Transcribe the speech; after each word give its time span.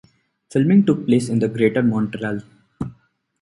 Filming 0.49 0.83
took 0.83 1.05
place 1.05 1.29
in 1.29 1.37
Greater 1.53 1.83
Montreal. 1.83 2.39